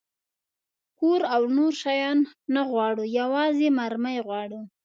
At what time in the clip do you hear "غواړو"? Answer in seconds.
2.69-3.03, 4.27-4.61